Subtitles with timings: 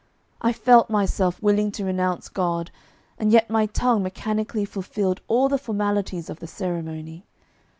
[0.41, 2.71] I felt myself willing to renounce God,
[3.19, 7.23] and yet my tongue mechanically fulfilled all the formalities of the ceremony.